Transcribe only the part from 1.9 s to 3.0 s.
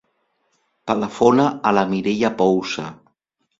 Mireia Pousa.